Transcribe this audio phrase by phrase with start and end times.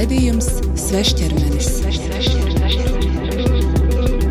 [0.00, 0.46] Raidījums
[0.80, 1.66] Svešķermenis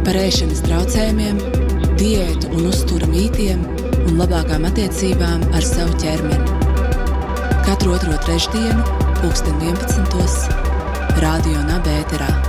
[0.02, 1.38] par ēšanas traucējumiem,
[2.02, 3.62] diētu un uzturu mītiem
[4.08, 6.58] un labākām attiecībām ar savu ķermeni.
[7.70, 8.82] Katru otro trešdienu,
[9.22, 10.54] pulksten 11.
[11.22, 12.49] Radio Nabērā.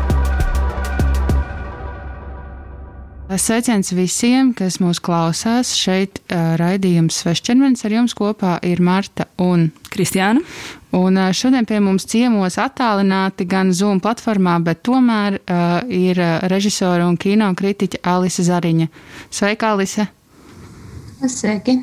[3.38, 5.68] Sveiciens visiem, kas mūs klausās.
[5.78, 10.42] Šeit uh, raidījums Svešķermenis ar jums kopā ir Marta un Kristiāna.
[10.98, 16.18] Un uh, šodien pie mums ciemos attālināti gan Zoom platformā, bet tomēr uh, ir
[16.50, 18.90] režisora un kino kritiķa Alise Zariņa.
[19.30, 20.10] Sveika, Alise!
[21.22, 21.78] Sveiki!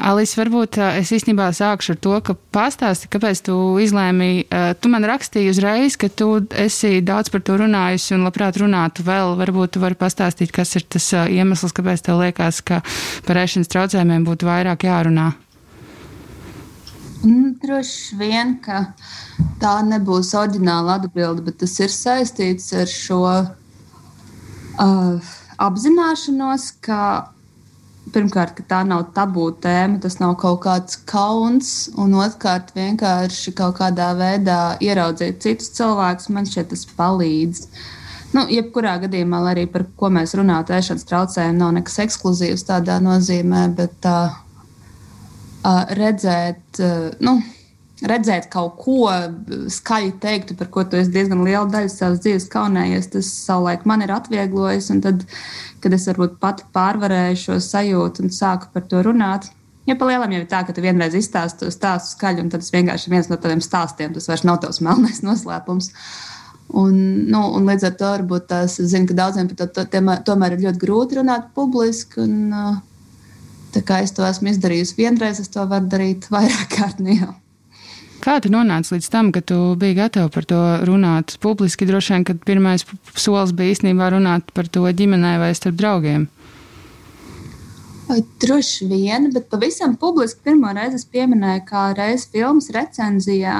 [0.00, 4.46] Alis, varbūt es īstenībā sākšu ar to, ka pastāsti, kāpēc tu izlēmi.
[4.80, 9.36] Tu man rakstīji uzreiz, ka tu esi daudz par to runājusi un labprāt runātu vēl.
[9.40, 12.80] Varbūt tu vari pastāstīt, kas ir tas iemesls, kāpēc tev liekas, ka
[13.28, 15.34] par ēšanas traucējumiem būtu vairāk jārunā.
[17.24, 18.86] Mm, droši vien, ka
[19.60, 23.20] tā nebūs oriģināla atbilde, bet tas ir saistīts ar šo
[24.80, 25.30] uh,
[25.68, 27.00] apzināšanos, ka
[28.12, 33.78] pirmkārt, ka tā nav tabū tēma, tas nav kaut kāds kauns, un otrkārt, vienkārši kaut
[33.80, 37.66] kādā veidā ieraudzīt citus cilvēkus, man šķiet, tas palīdz.
[38.34, 43.68] Nu, jebkurā gadījumā, arī par ko mēs runājam, ēšanas traucējumi nav nekas ekskluzīvs tādā nozīmē,
[43.78, 44.34] bet uh,
[45.62, 47.38] uh, redzēt, uh, nu,
[48.02, 49.06] redzēt kaut ko
[49.70, 54.02] skaļi teiktu, par ko tu esi diezgan lielu daļu savas dzīves kaunējies, tas savulaik man
[54.02, 54.90] ir atvieglojis.
[55.04, 55.22] Tad,
[55.84, 59.50] kad es varbūt pati pārvarēju šo sajūtu un sāku par to runāt,
[59.86, 62.72] ja pa lielam jau ir tā, ka tu vienreiz izstāsti to stāstu skaļi, un tas
[62.74, 65.92] vienkārši ir viens no taviem stāstiem, tas vairs nav tavs melnais noslēpums.
[66.74, 66.96] Un,
[67.28, 70.64] nu, un līdz ar to varbūt es zinu, ka daudziem par to, to tomēr ir
[70.64, 72.24] ļoti grūti runāt publiski.
[72.24, 72.80] Un,
[73.74, 77.04] tā kā es to esmu izdarījusi vienreiz, es to varu darīt vairāk kārt.
[77.04, 77.34] Nu,
[78.24, 80.58] Kā tu nonāci līdz tam, ka tu biji gatava par to
[80.88, 81.84] runāt publiski?
[81.84, 82.86] Droši vien, ka pirmais
[83.20, 86.24] solis bija īstenībā runāt par to ģimenē vai starp draugiem.
[88.40, 93.58] Droši vien, bet pavisam publiski pirmo reizi es pieminēju, kā reizes filmas recenzijā,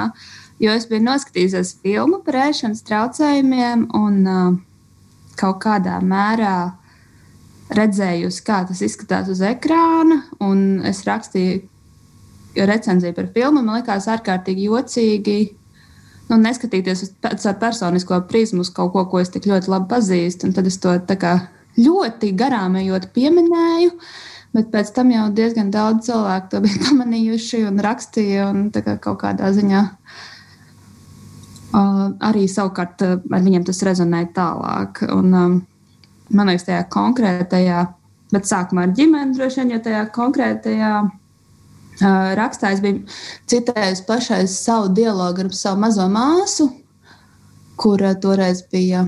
[0.61, 4.57] jo es biju noskatījusies filmu par ēšanas traucējumiem un uh,
[5.37, 6.55] kaut kādā mērā
[7.75, 10.23] redzējusi, kā tas izskatās uz ekrāna.
[10.89, 11.63] Es rakstīju
[12.55, 15.39] recenzija par filmu man likās ārkārtīgi jocīgi.
[16.29, 20.49] Nu, neskatīties uz caur personisko prizmu, uz kaut ko, ko es tik ļoti labi pazīstu.
[20.55, 20.95] Tad es to
[21.75, 23.91] ļoti garām ejot pieminēju.
[24.55, 28.47] Bet pēc tam jau diezgan daudz cilvēku to bija pamanījuši un rakstīja.
[28.53, 29.81] Un kā kaut kādā ziņā
[31.75, 35.03] uh, arī savukārt ar viņiem tas rezonēja tālāk.
[35.11, 35.59] Un, um,
[36.31, 37.83] man liekas, tajā konkrētajā,
[38.31, 40.93] bet sākumā ar ģimeni droši vien, jo tajā konkrētajā
[42.01, 43.03] rakstā es biju
[43.51, 46.69] citējis pašais savu dialogu ar savu mazo māsu,
[47.79, 49.05] kura toreiz bija.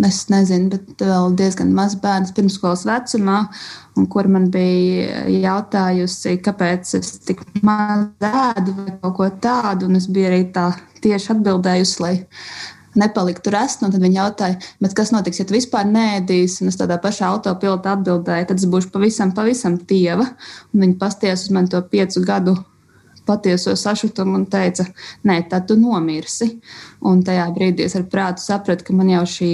[0.00, 3.42] Es nezinu, bet vēl diezgan maz bērns pirmskolas vecumā,
[4.00, 9.90] un kur man bija jautājusi, kāpēc es tik maz ēdu vai kaut ko tādu.
[9.98, 10.70] Es biju arī tā
[11.04, 12.14] tieši atbildējusi, lai
[12.98, 13.84] nepaliktu rest.
[13.84, 14.58] Tad viņi jautāja,
[14.96, 16.64] kas notiks, ja tu vispār nēdīsi.
[16.64, 20.26] Un es tādā pašā autopilotā atbildēju, tad es būšu pavisam, pavisam tieva.
[20.74, 22.56] Un viņi pasties uz mani to piecu gadu
[23.26, 24.86] patieso sašutumu un teica,
[25.28, 26.56] nē, tad tu nomirsi.
[27.06, 29.52] Un tajā brīdī es ar prātu sapratu, ka man jau šī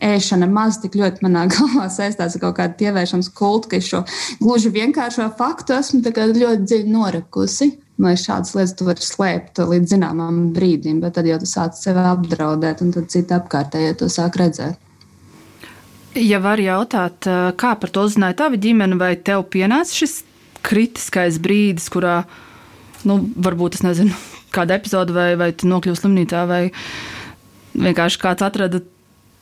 [0.00, 4.02] ēšana maz tik ļoti manā galvā saistās ar kaut kādu tievēršanas kultu, ka es šo
[4.40, 7.72] gluži vienkāršo faktu esmu ļoti dziļi norekusi.
[8.00, 12.00] Lai šādas lietas tu vari slēpt līdz zināmam brīdim, bet tad jau tu sāc sevi
[12.00, 14.78] apdraudēt, un tad citi apkārtējie to sāk redzēt.
[16.16, 17.28] Ja var jautāt,
[17.60, 20.22] kā par to uzzināja tava ģimene, vai tev pienāca šis
[20.66, 22.22] kritiskais brīdis, kurā,
[23.04, 24.16] nu, varbūt es nezinu,
[24.56, 26.62] kāda epizode, vai, vai tu nokļūsi slimnīcā, vai
[27.76, 28.80] vienkārši kāds atrada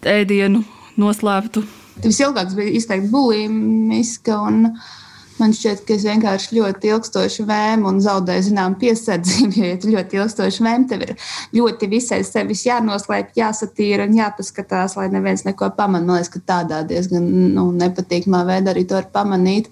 [0.03, 0.65] ēdienu
[0.99, 1.63] noslēptu?
[2.03, 4.91] Visilgāks bija izteikti bulimiska un uh,
[5.39, 9.55] Man šķiet, ka es vienkārši ļoti ilgstoši vēmu un zaudēju zināmu piesardzību.
[9.61, 11.15] Jo, ja tu ļoti ilgstoši vēmu, tev ir
[11.59, 16.07] ļoti visai sevis jānoslēp, jāsatīra un jāpaskatās, lai neviens neko pamanītu.
[16.09, 19.71] Man liekas, ka tādā diezgan nu, nepatīkamā veidā arī to var pamanīt.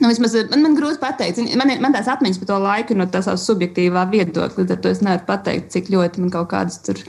[0.00, 3.20] Nu, vismaz, man, man grūti pateikt, man, man tās atmiņas par to laiku no tā
[3.24, 4.64] savas subjektīvā viedokļa.
[4.70, 7.02] Tad es nevaru pateikt, cik ļoti man kaut kādas tur,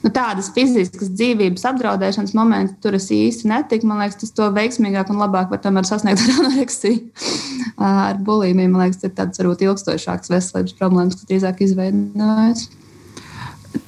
[0.00, 3.90] nu, tādas fiziskas dzīvības apdraudēšanas momenti tur es īsti netiku.
[3.90, 7.28] Man liekas, tas to veiksmīgāk un labāk var tomēr sasniegt ar anoreksiju.
[7.90, 12.70] Ar bulimiju, man liekas, ir tāds varbūt ilgstošāks veselības problēmas, kas drīzāk izveidojas.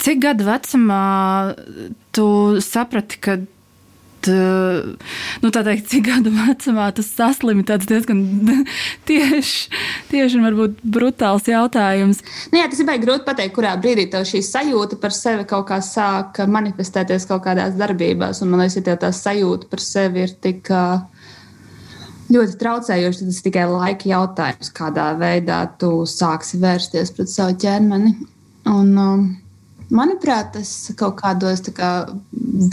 [0.02, 1.02] Cik gadu vecumā
[2.14, 2.28] tu
[2.62, 3.40] saprati, ka
[4.30, 7.78] nu, teikt, cik gadu vecumā tas saslimta.
[7.80, 8.22] Tas diezgan
[9.08, 9.70] tieši,
[10.12, 12.22] tieši un varbūt brutāls jautājums.
[12.52, 15.68] Nu, jā, tas ir baigi grūti pateikt, kurā brīdī tev šī sajūta par sevi kaut
[15.70, 18.42] kā sāk manifestēties kaut kādās darbībās.
[18.44, 20.72] Un, man liekas, ja tā sajūta par sevi ir tik.
[22.32, 27.58] Ļoti traucējoši, tad tas ir tikai laika jautājums, kādā veidā tu sāksi vērsties pret savu
[27.60, 28.14] ķermeni.
[28.72, 29.26] Un, um,
[29.90, 31.90] Manuprāt, es kaut kādos kā,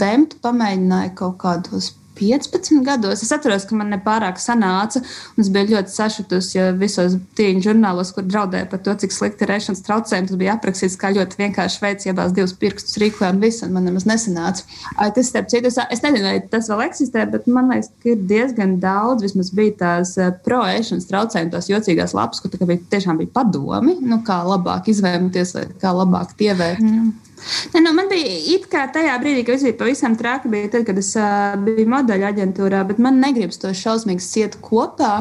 [0.02, 3.24] vēmtu pamēģināju kaut kādos 15 gados.
[3.24, 5.02] Es atceros, ka man nepārāk sanāca,
[5.34, 9.46] un es biju ļoti sašutusi, jo visos tīņu žurnālos, kur draudēja par to, cik slikti
[9.46, 13.44] ir ēšanas traucējumi, tas bija aprakstīts kā ļoti vienkārši veids, iebāzt divus pirkstus rīkojumu un
[13.44, 14.66] visu, un man nemaz nesanāca.
[15.00, 18.22] Tas, starp citu, es, es nezinu, vai tas vēl eksistē, bet man liekas, ka ir
[18.30, 23.32] diezgan daudz, vismaz bija tās eh, pro-ēšanas traucējumi, tās jocīgās lapas, kur bija, tiešām bija
[23.40, 26.82] padomi, nu, kā labāk izvēlēties kā labāk tievēt.
[26.84, 27.29] Mm.
[27.74, 30.98] Ne, nu, man bija it kā tajā brīdī, kad bija pavisam traki, bija tad, kad
[31.00, 35.14] es uh, biju modeļu aģentūrā, bet man negribas to šausmīgi siet kopā.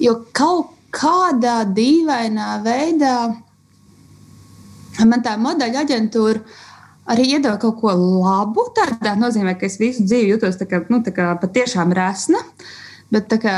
[0.00, 3.16] Jo kaut kādā dīvainā veidā
[5.06, 6.40] man tā modeļu aģentūra
[7.10, 8.68] arī iedeva kaut ko labu.
[8.76, 12.42] Tādā nozīmē, ka es visu dzīvi jutos tā kā, nu, tā kā patiešām resna.
[13.10, 13.56] Bet kā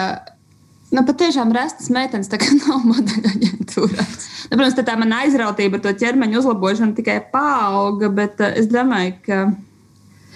[0.92, 4.04] Nu, patiešām restas meitenes tā kā nav modeļa aģentūrā.
[4.50, 9.16] Nu, protams, tā mana aizrautība ar to ķermeņa uzlabošanu tikai paauga, bet uh, es domāju,
[9.24, 9.42] ka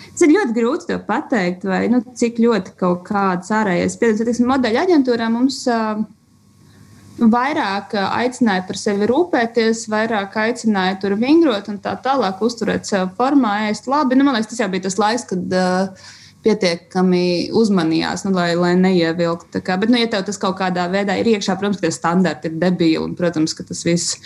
[0.06, 4.44] tas ir ļoti grūti to pateikt, vai nu, cik ļoti kaut kāds ārējais spiediens.
[4.48, 6.00] Modeļa aģentūrā mums uh,
[7.20, 13.66] vairāk aicināja par sevi rūpēties, vairāk aicināja tur vingrot un tā tālāk, uzturēt sevi formā,
[13.68, 14.16] ēst labi.
[14.16, 15.50] Nu, man liekas, tas jau bija tas laiks, kad.
[15.52, 16.14] Uh,
[16.46, 19.62] pietiekami uzmanījās, nu, lai, lai neievilktu.
[19.66, 23.02] Bet, nu, ja tev tas kaut kādā veidā ir iekšā, protams, ka standarti ir debīli
[23.02, 24.20] un, protams, ka tas viss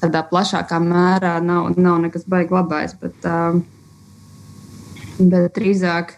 [0.00, 2.96] tādā plašākā mērā nav, nav nekas baigi labais.
[3.00, 3.60] Bet, uh,
[5.20, 6.16] bet drīzāk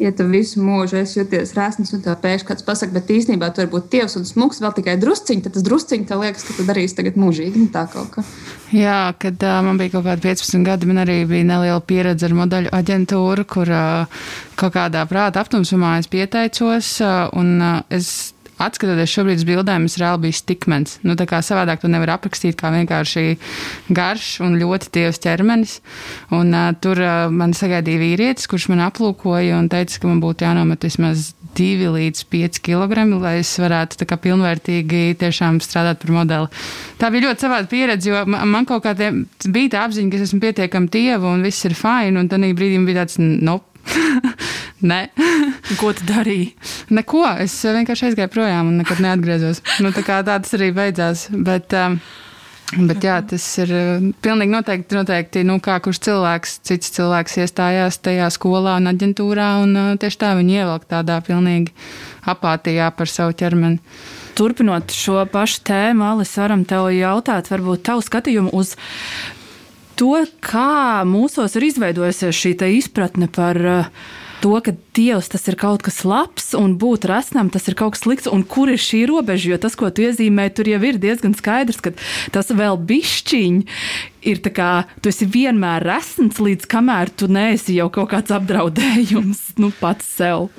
[0.00, 3.62] ja tu visu mūžu esi jūties rēsnis, un tev pēkšņi kāds pasakā, bet īstenībā tu
[3.62, 6.66] vari būt tievs un smūgs vēl tikai drusciņš, tad tas drusciņš tev liekas, ka tu
[6.68, 7.62] darīsi tagad mūžīgi.
[7.62, 8.26] Nu, tā kaut kā.
[8.74, 12.36] Jā, kad uh, man bija kaut kādi 15 gadi, man arī bija neliela pieredze ar
[12.40, 14.22] modeļu aģentūru, kur uh,
[14.58, 18.33] kaut kādā prāta aptumsumā es pieteicos, uh, un uh, es
[18.66, 20.98] atskatoties šobrīd uz bildēm, es reāli biju stikmens.
[21.06, 23.36] Nu, tā kā savādāk to nevar aprakstīt kā vienkārši
[23.94, 25.78] garš un ļoti tievs ķermenis.
[26.34, 30.48] Un, uh, tur uh, man sagaidīja vīrietis, kurš man aplūkoja un teica, ka man būtu
[30.48, 36.14] jānomet vismaz 2 līdz 5 kg, lai es varētu tā kā pilnvērtīgi tiešām strādāt par
[36.16, 36.64] modeli.
[36.98, 40.42] Tā bija ļoti savāda pieredze, jo man kaut kā bija tā apziņa, ka es esmu
[40.42, 43.73] pietiekami tieva un viss ir fini, un tad brīdī bija tāds, nope
[44.90, 45.00] Nē.
[45.80, 46.52] Ko tu darīji?
[46.94, 47.24] Neko.
[47.44, 49.62] Es vienkārši aizgāju projām un nekad neatgriezos.
[49.84, 51.28] Nu, tā kā tā tas arī beidzās.
[51.32, 51.98] Bet, um,
[52.74, 58.00] Bet jā, tas ir uh, pilnīgi noteikti, noteikti nu, kā kurš cilvēks, cits cilvēks iestājās
[58.02, 61.70] tajā skolā un aģentūrā, un uh, tieši tā viņi ievelk tādā pilnīgi
[62.32, 63.78] apātijā par savu ķermeni.
[64.34, 68.74] Turpinot šo pašu tēmu, Alis, varam tev jautāt, varbūt tavu skatījumu uz
[69.98, 74.04] to, kā mūsos ir izveidojusies šī izpratne par uh,
[74.44, 78.04] to, ka Dievs tas ir kaut kas labs un būt rasnam tas ir kaut kas
[78.04, 81.32] slikts, un kur ir šī robeža, jo tas, ko tu iezīmē, tur jau ir diezgan
[81.38, 81.94] skaidrs, ka
[82.34, 83.58] tas vēl bišķiņ
[84.28, 84.70] ir tā kā
[85.00, 90.50] tu esi vienmēr rasns, līdz kamēr tu neesi jau kaut kāds apdraudējums nu, pats sev.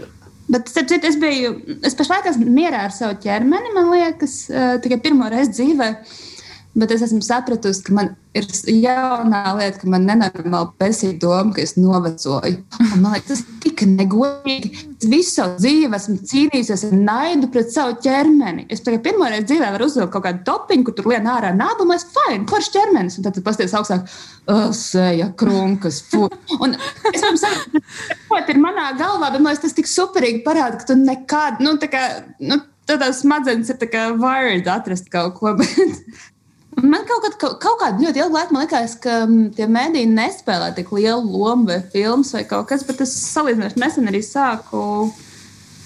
[0.50, 1.56] Bet, starp citu, es biju,
[1.86, 5.92] es pašlaik esmu mierā ar savu ķermeni, man liekas, uh, tikai pirmo reizi dzīvē.
[6.76, 11.62] Bet es esmu sapratusi, ka man ir jaunā lieta, ka man nenormāli pesīja doma, ka
[11.64, 12.58] es novecoju.
[12.84, 14.72] Un man liekas, tas ir tik negodīgi.
[14.98, 18.68] Es visu savu dzīvi esmu cīnījies ar naidu pret savu ķermeni.
[18.68, 21.88] Es tikai pirmo reizi dzīvē varu uzvilkt kaut kādu topiņu, kur tur lien ārā nāba,
[21.88, 23.18] un es fine, kurš ķermenis.
[23.22, 24.12] Un tad pasties augstāk,
[24.76, 26.28] sēja, krunkas, fu.
[26.60, 30.92] Un es pirms saprotu, ir manā galvā, bet man liekas, tas tik superīgi parāda, ka
[30.92, 32.08] tu nekad, nu, tā kā,
[32.44, 32.60] nu,
[32.90, 35.56] tādās smadzenes ir tā kā wired atrast kaut ko.
[35.60, 36.26] Bet,
[36.84, 40.92] Man kaut, kad, kaut kādā ļoti ilgā laikā likās, ka mm, tie mēdīji nespēlē tik
[40.96, 44.82] lielu lomu vai filmas vai kaut kas, bet es salīdzinoši nesen arī sāku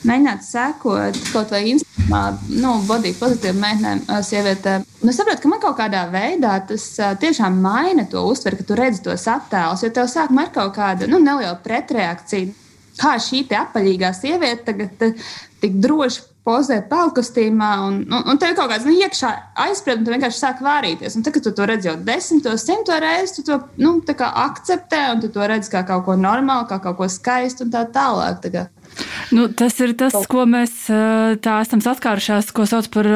[0.07, 2.23] mēģināt sekot kaut vai Instagramā,
[2.63, 4.87] nu, body pozitīvu meitenēm, sievietēm.
[5.03, 6.87] Nu, saprotu, ka man kaut kādā veidā tas
[7.21, 11.09] tiešām maina to uztveri, ka tu redzi tos attēlus, jo tev sākumā ir kaut kāda
[11.11, 12.55] nu, neliela pretreakcija.
[12.99, 15.21] Kā šī apaļīgā sieviete tagad
[15.61, 19.31] tik droši pozē pelnkostīmā, un, un, un tev ir kaut kāds nu, iekšā
[19.67, 21.17] aizspriedums, tu vienkārši sāk vārīties.
[21.19, 25.23] Un tad, kad tu to redzi jau desmito, simto reizi, tu to nu, akceptē, un
[25.23, 28.41] tu to redzi kā kaut ko normālu, kā kaut ko skaistu un tā tālāk.
[28.43, 28.65] Tā kā.
[29.31, 30.87] Nu, tas ir tas, ko mēs
[31.43, 33.09] tā esam saskārušās, ko sauc par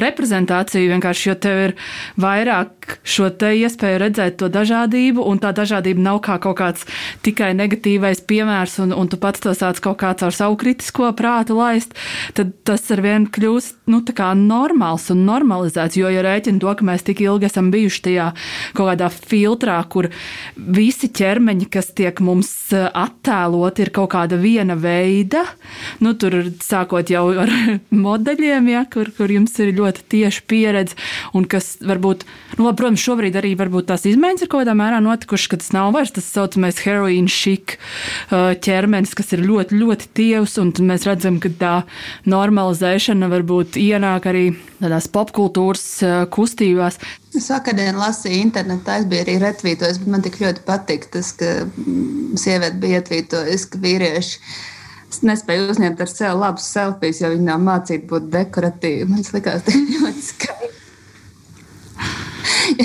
[0.00, 0.88] reprezentāciju.
[0.94, 1.74] Vienkārši, jo tev ir
[2.20, 6.86] vairāk šo iespēju redzēt to dažādību, un tā dažādība nav kā kaut kāds
[7.26, 11.58] tikai negatīvais piemērs, un, un tu pats to sāc kaut kā caur savu kritisko prātu
[11.58, 11.94] laist,
[12.38, 14.02] tad tas ar vienu kļūst nu,
[14.38, 15.98] normāls un normalizēts.
[16.00, 18.28] Jo, ja rēķina to, ka mēs tik ilgi esam bijuši tajā
[18.78, 20.08] kaut kādā filtrā, kur
[20.56, 25.17] visi ķermeņi, kas tiek mums attēloti, ir kaut kāda viena veida,
[26.04, 27.52] nu, tur sākot jau ar
[28.06, 30.98] modeļiem, ja, kur, kur jums ir ļoti tieša pieredze,
[31.36, 32.24] un kas varbūt,
[32.56, 33.54] nu, labi, protams, šobrīd arī
[33.88, 37.76] tās izmaiņas ir kaut kādā mērā notikušas, ka tas nav vairs tas saucamais heroīna šik
[37.78, 41.74] uh, ķermenis, kas ir ļoti, ļoti tievs, un mēs redzam, ka tā
[42.28, 44.44] normalizēšana varbūt ienāk arī
[44.78, 47.00] tādās popkultūras uh, kustībās.
[47.36, 51.52] Es vakardien lasīju internetā, es biju arī retvītojis, bet man tik ļoti patika tas, ka
[51.66, 54.42] mm, sieviete bija ietvītojusi, ka vīrieši
[55.08, 59.06] Es nespēju uzņemt ar sevi labus selfijas, jo viņi nav mācīti būt dekoratīvi.
[59.08, 60.74] Man liekas, tas ir ļoti skaisti.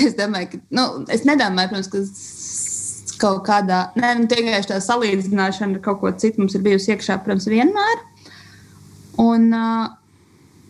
[0.00, 5.78] es domāju, ka, nu, es nedomāju, protams, ka kaut kādā, nē, nu, vienkārši tā salīdzināšana
[5.78, 8.02] ar kaut ko citu mums ir bijusi iekšā, protams, vienmēr.
[9.22, 9.92] Un, uh,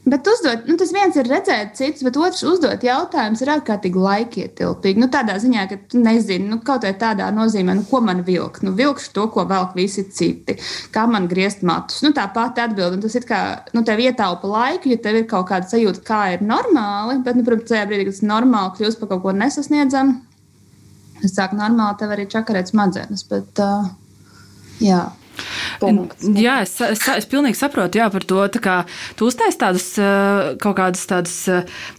[0.05, 5.01] Bet uzdot, nu, tas viens ir redzēt citus, bet otrs uzdot jautājumus ir ārkārtīgi laikietilpīgi.
[5.01, 8.61] Nu, tādā ziņā, ka tu nezini, nu, kaut vai tādā nozīmē, nu, ko man vilkt.
[8.67, 10.59] Nu, vilkšu to, ko velk visi citi.
[10.93, 12.03] Kā man griezt matus.
[12.05, 13.01] Nu, tā pati atbilde.
[13.07, 13.41] Tas ir kā,
[13.73, 17.23] nu, tev ietaupa laiku, ja tev ir kaut kāda sajūta, kā ir normāli.
[17.25, 20.19] Bet, nu, protams, tajā brīdī, kad tas normāli kļūst par kaut ko nesasniedzamu,
[21.25, 23.25] es sāku normāli tev arī čakarēt smadzenes.
[23.33, 23.89] Bet, uh,
[24.85, 25.07] jā.
[25.81, 26.27] Punkts.
[26.39, 28.41] Jā, es, es, es pilnīgi saprotu jā, par to.
[28.65, 28.77] Kā,
[29.19, 29.87] tu uztaisīji tādus
[30.63, 31.37] kaut kādus tādus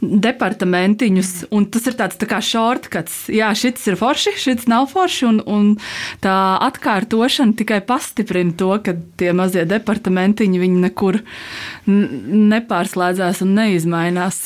[0.01, 3.25] departamentiņus, un tas ir tāds tā kā shortcuts.
[3.33, 5.71] Jā, šis ir forši, šis nav forši, un, un
[6.23, 11.21] tā atkārtošana tikai pastiprina to, ka tie mazie departamentiņi viņi nekur
[11.85, 14.45] nepārslēdzās un neizmainās.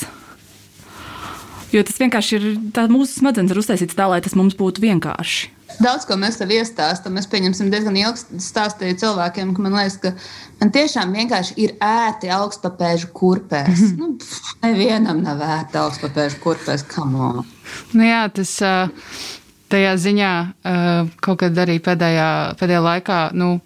[1.70, 5.59] Jo tas vienkārši ir, tā mūsu smadzenes ir uztaisīts tā, lai tas mums būtu vienkārši.
[5.80, 7.18] Daudz ko mēs tev iestāstām.
[7.22, 10.14] Es pieņemsim diezgan ilgi stāstīju cilvēkiem, ka man liekas, ka
[10.60, 13.70] man tiešām vienkārši ir ērti augstpapēžu kurpēs.
[13.70, 13.98] Mm -hmm.
[14.00, 16.86] nu, pff, nevienam nav ērti augstpapēžu kurpēs.
[17.94, 18.58] Nu jā, tas
[19.70, 20.34] tajā ziņā
[21.22, 23.20] kaut kad arī pēdējā, pēdējā laikā.
[23.34, 23.60] Nu,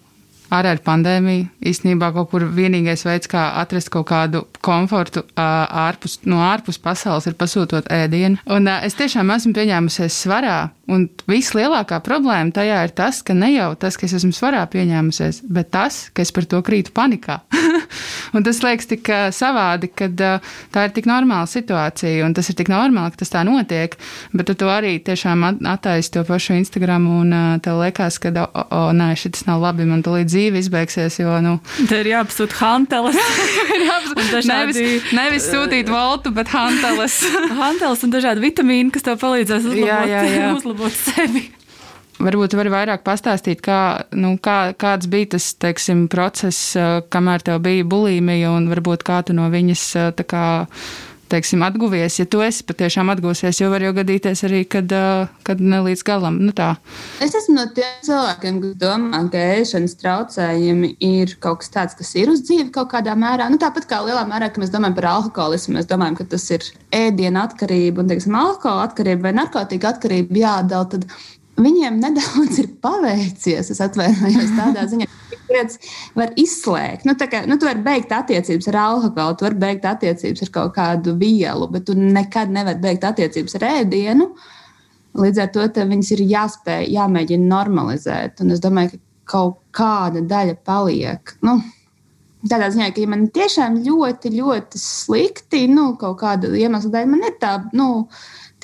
[0.52, 6.42] Arī ar pandēmiju īstenībā kaut kur vienīgais veids, kā atrast kaut kādu komfortu ārpus, no
[6.44, 8.42] ārpus pasaules, ir pasūtot ēdienu.
[8.52, 13.70] Un es tiešām esmu pieņēmusies svarā Un vislielākā problēma tajā ir tas, ka ne jau
[13.80, 17.40] tas, ka es esmu svarā pieņēmusies, bet tas, ka es par to krītu panikā.
[18.34, 22.70] un tas liekas tik savādi, ka tā ir tik normāla situācija, un tas ir tik
[22.72, 23.96] normāli, ka tas tā notiek.
[24.34, 29.12] Bet tu arī tiešām attaisi to pašu Instagram, un tev liekas, ka, o, o, nē,
[29.18, 31.20] šis nav labi, man tulīt dzīve izbeigsies.
[31.22, 31.56] Jo, nu,
[31.90, 33.18] Te ir jāapsūta hanteles.
[34.34, 34.50] dažādi...
[34.50, 37.20] nevis, nevis sūtīt voltu, bet hanteles.
[37.62, 39.90] hanteles un dažādi vitamīni, kas tev palīdzēs uzlabot.
[39.90, 41.48] Jā, jā, jā uzlabot sevi.
[42.22, 46.76] Varbūt var vairāk pastāstīt, kā, nu, kā, kāds bija tas teiksim, process,
[47.10, 49.88] kamēr tev bija bulimija, un varbūt kā tu no viņas
[50.30, 50.44] kā,
[51.34, 52.18] teiksim, atguvies.
[52.20, 54.92] Ja tu esi patiešām atgūsies, jo var jau gadīties arī, kad,
[55.46, 56.38] kad ne līdz galam.
[56.44, 56.74] Nu, tā.
[57.24, 62.14] es esmu no tiem cilvēkiem, kas domā, ka ēšanas traucējumi ir kaut kas tāds, kas
[62.20, 63.48] ir uz dzīvi kaut kādā mērā.
[63.50, 66.66] Nu, tāpat kā lielā mērā, ka mēs domājam par alkoholismu, mēs domājam, ka tas ir
[66.94, 71.02] ēdienu atkarība un, teiksim, alkohola atkarība vai narkotika atkarība jādala.
[71.54, 73.70] Viņiem nedaudz ir paveicies.
[73.70, 75.78] Es atvainojos tādā ziņā, ka lietas
[76.18, 77.06] var izslēgt.
[77.06, 80.74] Nu, kā, nu, tu vari beigt attiecības ar alkoholu, tu vari beigt attiecības ar kaut
[80.78, 84.32] kādu vielu, bet tu nekad nevari beigt attiecības ar ēdienu.
[85.14, 88.42] Līdz ar to viņas ir jāspēj, jāmēģina normalizēt.
[88.42, 91.36] Un es domāju, ka kaut kāda daļa paliek.
[91.46, 91.60] Nu,
[92.44, 97.22] Tādā ziņā, ka ja man tiešām ļoti, ļoti slikti, nu, kaut kāda iemesla dēļ, man
[97.24, 97.86] ir tā, nu,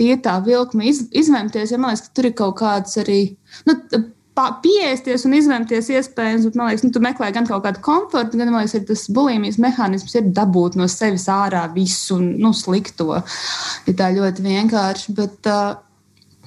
[0.01, 3.21] tie tā vilkme iz, izvēmties, ja man liekas, ka tur ir kaut kāds arī.
[3.69, 3.77] Nu,
[4.41, 8.49] Pieēsties un izvēlēties iespējams, bet man liekas, nu, tu meklē gan kaut kādu komfortu, gan
[8.55, 13.19] liekas, tas bulimijas mehānisms ir dabūt no sevis ārā visu nu, slikto.
[13.91, 15.51] Ir tā ļoti vienkārši, bet,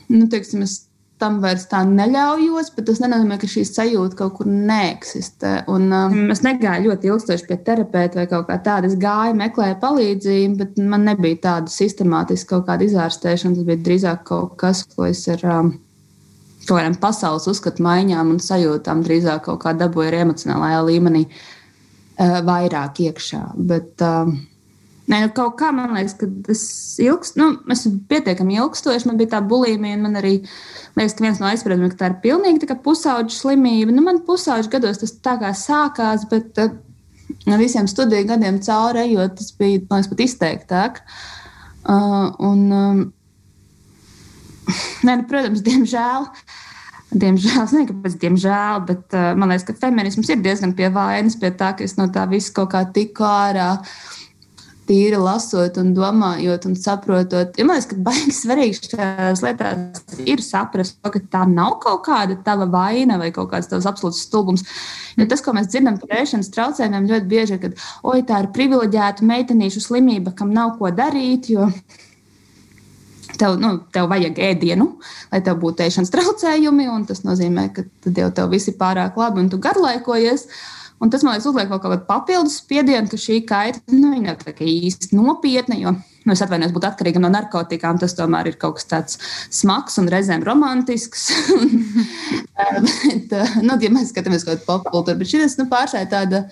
[0.10, 0.80] nu, teiksim, es
[1.24, 5.54] tam vairs tā neļaujos, bet tas nenozīmē, ka šī sajūta kaut kur neeksistē.
[5.72, 8.92] Un, um, es negāju ļoti ilgstoši pie terapeita vai kaut kā tāda.
[8.92, 13.58] Es gāju, meklēju palīdzību, bet man nebija tāda sistemātiska kaut kāda izārstēšana.
[13.58, 15.74] Tas bija drīzāk kaut kas, ko es ar um,
[16.68, 23.04] kaut kādām pasaules uzskatu maiņām un sajūtām drīzāk kaut kā dabūju emocionālajā līmenī uh, vairāk
[23.08, 23.46] iekšā.
[23.72, 24.34] Bet, uh,
[25.04, 26.62] Nē, nu, kaut kā man liekas, ka tas
[27.04, 29.10] ilgs, nu, esmu pietiekami ilgstoši.
[29.10, 30.38] Man bija tā bulimija, un man arī
[30.96, 33.92] liekas, ka viens no aizspriedumiem, ka tā ir pilnīgi tā pusauģa slimība.
[33.92, 36.72] Nu, man pusauģa gados tas tā kā sākās, bet uh,
[37.60, 41.04] visiem studiju gadiem cauri ejot, tas bija, man liekas, pat izteiktāk.
[41.84, 43.04] Uh, un, um,
[45.04, 46.32] nē, nu, protams, diemžēl.
[47.14, 51.36] Diemžēl, es nezinu, kāpēc, diemžēl, bet uh, man liekas, ka feminisms ir diezgan pie vainas,
[51.38, 53.74] pie tā, ka es no tā visu kaut kā tiku ārā.
[53.84, 54.22] Uh,
[54.88, 57.56] tīri lasot un domājot un saprotot.
[57.58, 62.38] Ja man liekas, ka baigi svarīgi šajās lietās ir saprast, ka tā nav kaut kāda
[62.46, 64.66] tava vaina vai kaut kāds tavs absolūts stulbums.
[65.18, 68.52] Jo tas, ko mēs dzirdam par ēšanas traucējumiem, ļoti bieži ir, ka oi, tā ir
[68.56, 71.52] privileģēta meitenīšu slimība, kam nav ko darīt.
[71.54, 71.70] Jo
[73.40, 74.90] tev, nu, tev vajag ēdienu,
[75.32, 79.20] lai tev būtu ēšanas traucējumi, un tas nozīmē, ka tad jau tev viss ir pārāk
[79.20, 80.50] labi un tu garlaikojies.
[80.50, 84.60] Uh, Un tas man liekas, uzliek vēl kādu papildus spiedienu, ka šī kaita nu, nav
[84.64, 85.76] īsti nopietna.
[85.76, 85.92] Jo,
[86.24, 89.20] nu, es atvainojos, būt atkarīgam no narkotikām, tas tomēr ir kaut kas tāds
[89.52, 91.26] smags un reizēm romantisks.
[92.88, 96.46] bet, nu, ja mēs skatāmies kaut kādu popkultūru, bet šis nu, pārstāv tāda.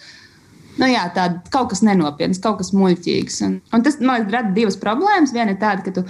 [0.80, 3.42] Nu, jā, tāda kaut kas nenopietns, kaut kas muļķīgs.
[3.48, 5.32] Un, un tas man liekas, rada divas problēmas.
[5.36, 6.06] Viena ir tāda, ka tu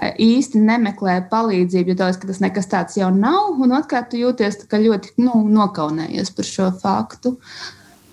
[0.00, 3.58] īsti nemeklē palīdzību, jo tas, tas nekas tāds jau nav.
[3.60, 7.34] Un otrkārt, tu jūties ļoti nu, nokaunējies par šo faktu.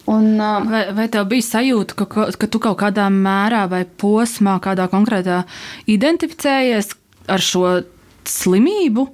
[0.07, 4.55] Un, uh, vai, vai tev bija sajūta, ka, ka tu kaut kādā mērā vai posmā,
[4.63, 5.41] kādā konkrētā
[5.91, 6.93] identificējies
[7.27, 7.63] ar šo
[8.27, 9.07] slimību?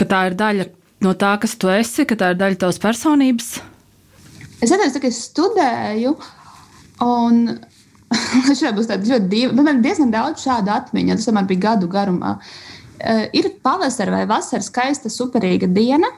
[0.00, 0.68] Ka tā ir daļa
[1.04, 3.52] no tā, kas tu esi, ka tā ir daļa tavas personības?
[4.62, 6.14] Es atceros, ka es studēju,
[7.04, 7.44] un
[8.58, 9.56] Šeit būs tāda ļoti diva.
[9.56, 11.16] Man ir diezgan daudz šādu atmiņu.
[11.18, 12.36] Tas man bija gadu garumā.
[13.02, 16.10] Uh, ir pavasara vai vasaras skaista, superīga diena,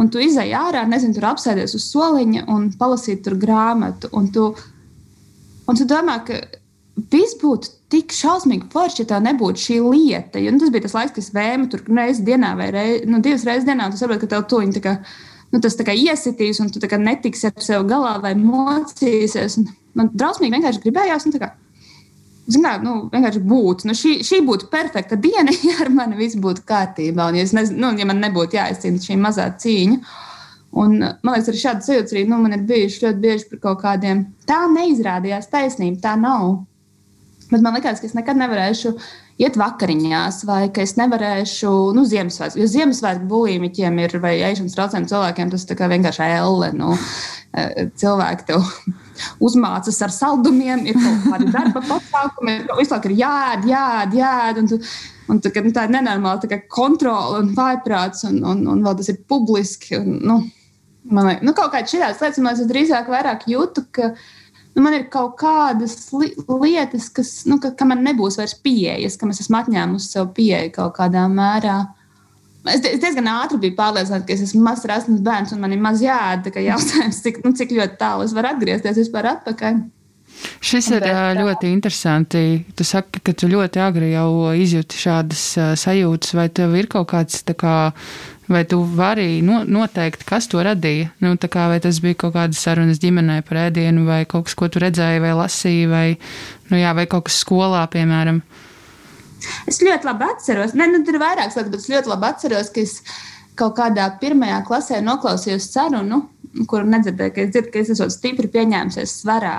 [0.00, 4.10] un tu izai ārā, nezinu, tur apsēdies uz soliņa un palasīt tur grāmatu.
[4.18, 4.48] Un tu,
[5.70, 6.40] un tu domā, ka
[7.10, 10.42] viss būtu tik šausmīgi forši, ja tā nebūtu šī lieta.
[10.42, 13.22] Jo, nu, tas bija tas laiks, kad es vēmu tur reizes dienā vai reiz, nu,
[13.22, 14.96] divas reizes dienā, tu saproti, ka tev tuņi tā kā.
[15.54, 19.60] Nu, tas iesitīs, un tu netiksi ar sevi galā vai mocīsies.
[19.60, 21.28] Un, man drausmīgi vienkārši gribējās.
[21.30, 21.50] Nu,
[22.44, 23.86] Zināt, nu, vienkārši būt.
[23.88, 27.30] Nu, šī, šī būtu perfekta diena, ja ar mani viss būtu kārtībā.
[27.30, 30.00] Un, ja, nezinu, nu, ja man nebūtu jāizcīna šī mazā cīņa.
[30.74, 33.80] Un, man liekas, arī šādas sajūtas arī nu, man ir bijušas ļoti bieži par kaut
[33.84, 34.24] kādiem.
[34.50, 36.64] Tā neizrādījās taisnība, tā nav.
[37.52, 38.96] Bet man liekas, ka es nekad nevarēšu
[39.40, 42.60] iet vakariņās, vai ka es nevarēšu, nu, Ziemassvētku.
[42.60, 46.70] Jo Ziemassvētku buļbuļsakām ir vai ēšanas traucējumi cilvēkiem, tas ir vienkārši elle.
[46.78, 46.92] Nu,
[47.50, 48.68] e, cilvēki tev
[49.48, 54.62] uzmācas ar saldumiem, ir kaut kādi darba pasākumi, visu laiku ir jāēd, jāēd, jāēd.
[54.62, 54.80] Un tu,
[55.34, 59.10] un tu, nu, tā ir nenormāla tā kontrola un vājprāts, un, un, un vēl tas
[59.10, 59.98] ir publiski.
[59.98, 60.38] Un, nu,
[61.10, 63.10] man liekas, nu, kaut kādas šādas lietas, man es drīzāk
[63.50, 64.14] jūtu, ka
[64.74, 69.18] nu, man ir kaut kādas li lietas, kas, nu, ka, ka man nebūs vairs pieejas,
[69.20, 71.78] ka es esmu atņēmusi sev pieeju kaut kādā mērā.
[72.64, 75.82] Es, es diezgan ātri biju pārliecināta, ka es esmu mazs rasns bērns un man ir
[75.84, 76.48] maz jāēd.
[76.64, 79.84] Jautājums, cik, nu, cik ļoti tālu es varu atgriezties vispār atpakaļ.
[80.64, 82.40] Šis ir Bet, ļoti interesanti.
[82.76, 85.44] Tu saki, ka tu ļoti agri jau izjūti šādas
[85.80, 87.76] sajūtas, vai tev ir kaut kāds tā kā.
[88.50, 91.14] Vai tu vari no, noteikt, kas to radīja?
[91.24, 94.68] Nu, kā, vai tas bija kaut kādas sarunas ģimenē par ēdienu, vai kaut kas, ko
[94.68, 96.06] tu redzēji, vai lasīji, vai,
[96.68, 98.42] nu, jā, vai kaut kas skolā, piemēram?
[98.44, 98.62] Uh,
[99.68, 102.70] Es ļoti labi atceros, ne, nu, tur ir vairākas lietas, bet es ļoti labi atceros,
[102.72, 102.94] ka es
[103.58, 106.24] kaut kādā pirmajā klasē noklausījos sarunu,
[106.70, 109.54] kuru nedzirdēju, ka es dzirdu, ka es esmu stipri pieņēmusies svarā.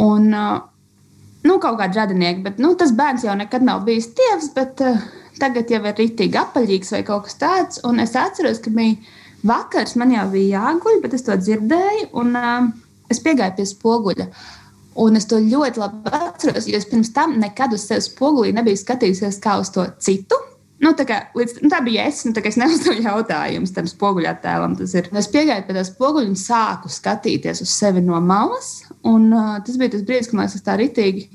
[0.00, 4.82] Un, nu, kaut kādi radinieki, bet nu, tas bērns jau nekad nav bijis tievs, bet
[4.84, 5.02] uh,
[5.40, 7.84] tagad jau ir rītīgi apaļīgs vai kaut kas tāds.
[7.86, 8.96] Un es atceros, ka bija
[9.44, 12.68] vakars, man jau bija jāguļ, bet es to dzirdēju, un uh,
[13.12, 14.28] es piegāju pie spoguļa.
[14.28, 14.52] Uh,
[14.94, 18.78] Un es to ļoti labi atceros, jo es pirms tam nekad uz sevi spogulī nebiju
[18.78, 20.38] skatījusies kā uz to citu.
[20.84, 24.76] Nu, tā, kā, līdz, nu, tā bija es, nu, es neuzdevu jautājumu tam spoguļattēlam.
[24.84, 28.84] Es piegāju pie tā spoguļa un sāku skatīties uz sevi no malas.
[29.02, 31.26] Un, uh, tas bija tas brīdis, kad es tā ritīgi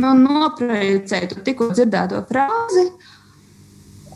[0.00, 2.88] nu, noprojicēju to tikko dzirdēto frāzi.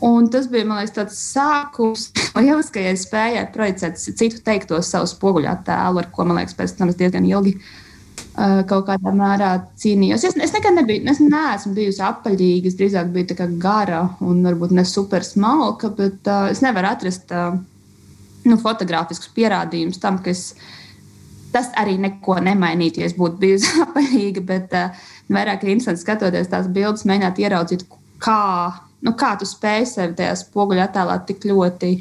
[0.01, 2.09] Un tas bija liekas, tāds sākums
[2.39, 7.27] lieliskajai spējai projicēt citu teikto savu spoguļattēlu, ar ko man liekas, pēc tam es diezgan
[7.29, 7.57] ilgi
[8.31, 10.23] kaut kādā mērā cīnījos.
[10.27, 14.85] Es, es nekad nebiju, es neesmu bijusi apaļīga, es drīzāk biju gara un varbūt ne
[14.87, 17.57] super smalka, bet uh, es nevaru atrast uh,
[18.47, 20.53] nu, fotografiskus pierādījumus tam, ka es,
[21.51, 24.45] tas arī neko nemainītu, ja es būtu bijusi apaļīga.
[24.47, 27.85] Bet uh, vairāk ir interesanti skatoties tās bildes, mēģināt ieraudzīt,
[28.23, 28.39] kā,
[29.05, 31.91] nu, kā tu spēj sevi tajā spoguļā attēlā tik ļoti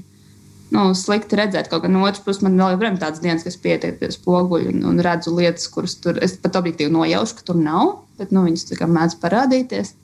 [0.75, 1.71] nu, slikti redzēt.
[1.71, 4.85] Kaut gan no otras puses, man vēl ir tādas dienas, kas pietiek pie spoguļa un,
[4.93, 8.71] un redzu lietas, kuras tur es pat objektīvi nojaušu, ka tur nav, bet nu, viņas
[8.71, 9.95] mēdz parādīties.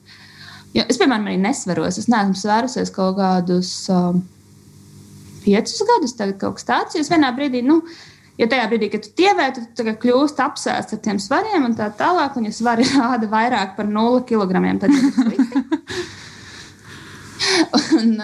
[0.75, 1.97] Jo es, piemēram, arī nesveros.
[2.01, 4.19] Es neesmu svērusies kaut kādus um,
[5.45, 6.99] piecus gadus, tagad kaut kas tāds.
[6.99, 7.79] Es vienā brīdī, nu,
[8.37, 11.87] jo tajā brīdī, kad tu tievē, tu, tu kļūsti apsēsts ar tiem svariem un tā
[11.97, 15.65] tālāk, un ja svari rāda vairāk par 0 kg, tad tas ir slikti.
[17.99, 18.23] un,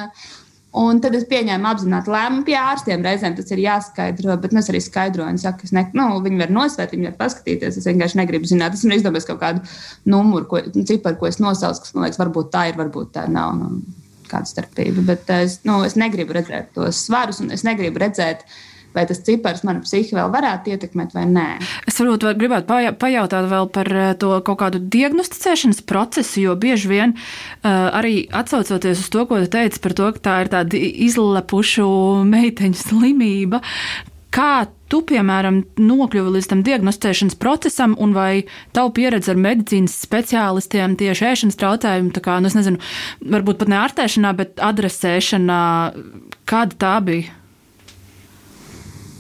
[0.74, 3.04] Un tad es pieņēmu apzināti lēmumu pie ārstiem.
[3.06, 5.38] Reizēm tas ir jāskaidro, bet es arī skaidroju.
[5.38, 7.78] Saku, ne, nu, viņi var nosvērt, viņi var paskatīties.
[7.78, 8.74] Es vienkārši negribu zināt.
[8.74, 9.62] Es esmu izdomājis kaut kādu
[10.10, 13.54] numuru, ko, ciparu, ko es nosaucu, kas man liekas, varbūt tā ir, varbūt tā nav.
[13.60, 14.00] Nu,
[14.34, 15.06] kāda starpība.
[15.06, 18.46] Bet es, nu, es negribu redzēt tos svarus, un es negribu redzēt
[18.96, 21.48] vai tas cipars manu psihi vēl varētu ietekmēt vai nē.
[21.90, 26.90] Es varbūt var, gribētu pajautāt vēl par eh, to kaut kādu diagnosticēšanas procesu, jo bieži
[26.92, 30.80] vien uh, arī atsaucoties uz to, ko tu teici par to, ka tā ir tāda
[30.80, 31.88] izlepušu
[32.30, 33.62] meiteņu slimība.
[34.34, 40.98] Kā tu, piemēram, nokļuvi līdz tam diagnosticēšanas procesam, un vai tavu pieredze ar medicīnas speciālistiem
[40.98, 42.82] tieši ēšanas traucējumu, tā kā, nu, es nezinu,
[43.36, 45.62] varbūt pat ne ārstēšanā, bet adresēšanā,
[46.50, 47.43] kāda tā bija?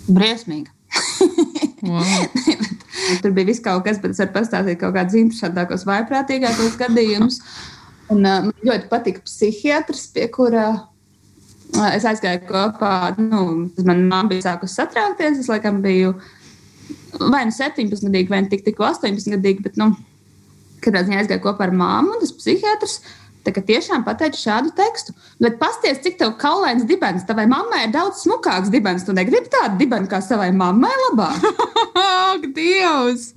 [0.08, 0.72] Briesmīga.
[1.84, 2.02] Wow.
[3.22, 7.42] Tur bija viss kaut kas, bet es varu pastāstīt kaut kādus interesantākos, vaiprātīgākos gadījumus.
[8.13, 12.94] Un, uh, man ļoti patika psihiatrs, pie kura uh, es aizgāju kopā.
[13.20, 13.44] Nu,
[13.84, 15.42] man mamma bija sākusi satraukties.
[15.44, 16.13] Es laikam biju
[17.20, 19.68] vai nu 17 gadīgi, vai nu tik, tikko 18 gadīgi.
[19.68, 19.92] Bet, nu,
[20.84, 25.15] kad es aizgāju kopā ar māmu, tas psihiatrs Tā kā tiešām pateicu šādu tekstu.
[25.43, 29.03] Bet pasties, cik tev kaulains dibens, tavai mammai ir daudz smukāks dibens.
[29.03, 31.43] Tu negribi tādu dibenu kā savai mammai labāk.
[32.06, 33.34] Ak, Dievs!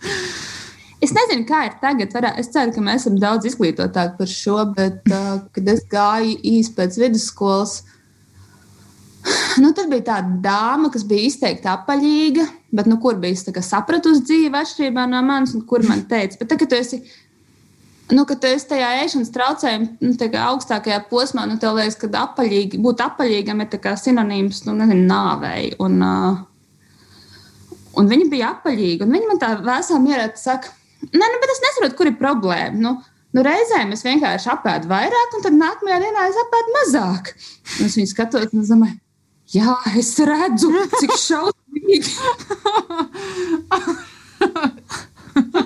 [1.02, 2.14] Es nezinu, kā ir tagad.
[2.14, 6.38] Varā, es ceru, ka mēs esam daudz izglītotāki par šo, bet, uh, kad es gāju
[6.54, 7.80] īsi pēc vidusskolas,
[9.60, 12.46] nu, tur bija tāda dāma, kas bija izteikti apaļīga,
[12.78, 16.72] bet nu, kur bija sapratusi dzīvi atšķirībā no manis, un kur man teica, bet tagad
[16.72, 17.02] tu esi
[18.14, 23.02] Nu, kad esi tajā ēšanas traucējuma nu, augstākajā posmā, nu, tev liekas, ka apaļīgi, būt
[23.02, 25.72] apaļīgam ir sinonīms nu, nezinu, nāvei.
[25.82, 26.36] Un, uh,
[27.98, 29.08] un viņa bija apaļīga.
[29.10, 30.70] Viņa man tā vēsā mierā saka,
[31.02, 32.78] nē, nu, bet es nesaprotu, kur ir problēma.
[32.78, 32.94] Nu,
[33.34, 37.34] nu, reizēm es vienkārši apēdu vairāk, un tad nākamajā dienā es apēdu mazāk.
[37.80, 38.96] Un es viņu skatos, un es domāju,
[39.56, 42.10] jā, es redzu, cik šausmīgi.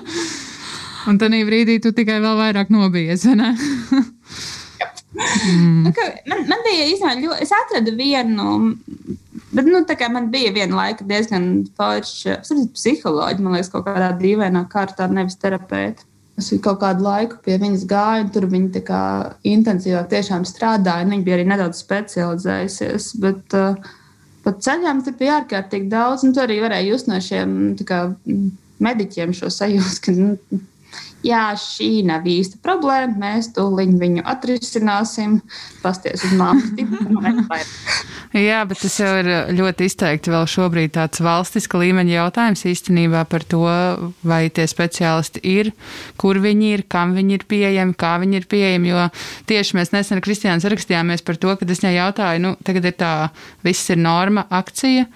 [1.09, 3.35] Un tad brīdī tu tikai vēl vairāk nobijies, vai
[5.51, 5.87] mm.
[5.87, 5.91] Nu,
[6.29, 8.75] man, man bija īstenībā es atradu vienu,
[9.51, 9.81] bet nu,
[10.13, 12.39] man bija viena laika diezgan forša
[12.75, 16.07] psiholoģija, man liekas, kaut kādā dīvainā kārtā, nevis terapeita.
[16.39, 19.01] Es kaut kādu laiku pie viņas gāju, tur viņa kā
[19.45, 21.05] intensīvāk tiešām strādāja.
[21.05, 23.75] Viņa bija arī nedaudz specializējusies, bet uh,
[24.45, 28.03] pat ceļām tur bija ārkārtīgi daudz, un tur arī varēja just no šiem kā,
[28.81, 30.61] mediķiem šo sajūtu, ka nu,
[31.25, 35.39] jā, šī nav īsta problēma, mēs tūlīt viņu atrisināsim,
[35.83, 36.71] pasties uz māmas.
[38.37, 43.45] jā, bet tas jau ir ļoti izteikti vēl šobrīd tāds valstiska līmeņa jautājums īstenībā par
[43.49, 43.65] to,
[44.27, 45.73] vai tie speciālisti ir,
[46.21, 49.05] kur viņi ir, kam viņi ir pieejami, kā viņi ir pieejami, jo
[49.51, 52.97] tieši mēs nesen ar Kristiānu rakstījāmies par to, ka es viņai jautāju, nu, tagad ir
[52.99, 53.13] tā,
[53.65, 55.07] viss ir norma akcija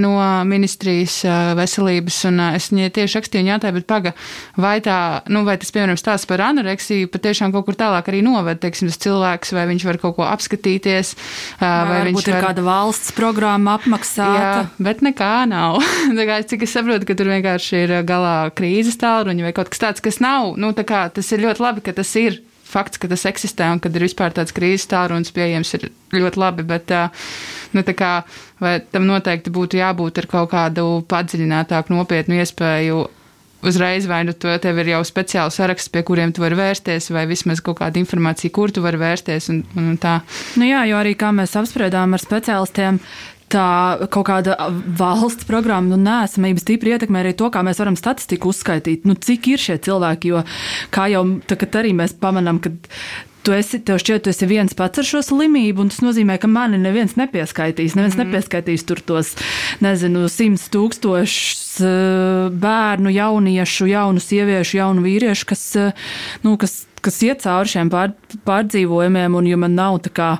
[0.00, 0.14] no
[0.48, 1.20] ministrijas
[1.58, 2.20] veselības.
[2.54, 4.14] Es viņai tieši rakstīju, jautāja, bet paga,
[4.60, 4.98] vai, tā,
[5.32, 9.00] nu, vai tas, piemēram, stāsts par anoreksiju patiešām kaut kur tālāk arī noved, teiksim, tas
[9.04, 11.14] cilvēks, vai viņš var kaut ko apskatīties,
[11.60, 12.48] vai, vai viņš ir var...
[12.48, 14.42] kāda valsts programma apmaksāta.
[14.42, 15.80] Jā, bet nekā nav.
[16.28, 20.04] kā, cik es saprotu, ka tur vienkārši ir galā krīzes tālruņi vai kaut kas tāds,
[20.04, 20.54] kas nav.
[20.60, 23.94] Nu, kā, tas ir ļoti labi, ka tas ir fakts, ka tas eksistē un kad
[23.96, 26.66] ir vispār tāds krīzes tālrunis pieejams, ir ļoti labi.
[26.68, 26.92] Bet,
[27.74, 28.12] nu, kā,
[28.92, 33.06] tam noteikti būtu jābūt ar kaut kādu padziļinātāku, nopietnu iespēju.
[33.58, 37.24] Uzreiz vai nu to tev ir jau speciāls saraksts, pie kuriem tu vari vērsties, vai
[37.26, 39.48] vismaz kaut kāda informācija, kur tu vari vērsties.
[39.50, 40.20] Un, un tā.
[40.60, 43.00] Nu jā, jo arī kā mēs apspriedām ar speciālistiem,
[43.52, 44.56] tā kaut kāda
[44.98, 49.08] valsts programma nu, nesamība stipri ietekmē arī to, kā mēs varam statistiku uzskaitīt.
[49.08, 50.34] Nu, cik ir šie cilvēki?
[50.34, 50.44] Jo,
[50.94, 52.72] kā jau tagad arī mēs pamanām, ka
[53.48, 56.50] tu esi, tev šķiet, tu esi viens pats ar šo slimību, un tas nozīmē, ka
[56.50, 57.96] mani neviens nepieskaitīs.
[57.96, 58.26] Neviens mm.
[58.26, 59.32] nepieskaitīs tur tos,
[59.84, 66.04] nezinu, simts tūkstošus eh, bērnu, jauniešu, jaunu sieviešu, jaunu vīriešu, kas, eh,
[66.44, 68.12] nu, kas, kas iet cauri šiem pār,
[68.48, 70.30] pārdzīvojumiem, un ja man nav tā kā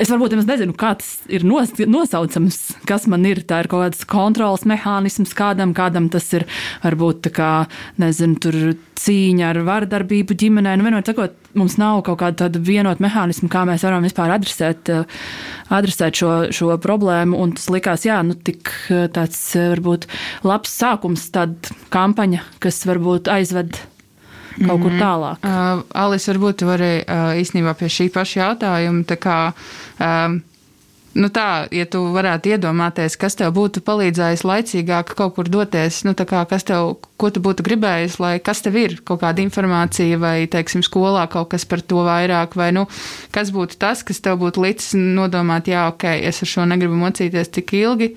[0.00, 2.56] Es varbūt nemaz nezinu, kā tas ir nos, nosaucams,
[2.88, 3.42] kas man ir.
[3.44, 6.46] Tā ir kaut kāds kontrols mehānisms kādam, kādam tas ir
[6.80, 7.50] varbūt kā,
[8.00, 8.56] nezinu, tur
[9.00, 10.72] cīņa ar vardarbību ģimenē.
[10.78, 14.88] Nu, vienmēr sakot, mums nav kaut kāda tāda vienota mehānisma, kā mēs varam vispār adresēt,
[14.88, 15.20] eh,
[15.68, 17.36] adresēt šo, šo problēmu.
[17.36, 20.08] Un tas likās, jā, nu, tik eh, tāds varbūt
[20.48, 23.82] labs sākums, tāda kampaņa, kas varbūt aizved
[24.58, 25.00] kaut kur mhm.
[25.00, 25.42] tālāk.
[25.46, 29.04] Uh, Alis, varbūt tu vari uh, īstenībā pie šī paša jautājuma.
[29.08, 29.40] Tā kā,
[29.98, 30.40] um,
[31.10, 36.12] Nu tā, ja tu varētu iedomāties, kas tev būtu palīdzējis laicīgāk kaut kur doties, nu
[36.14, 40.46] kā, kas tev, ko tu būtu gribējis, lai kas tev ir, kaut kāda informācija vai,
[40.46, 42.86] teiksim, skolā kaut kas par to vairāk, vai, nu,
[43.34, 47.50] kas būtu tas, kas tev būtu licis nodomāt, jā, ok, es ar šo negribu mocīties
[47.58, 48.12] tik ilgi,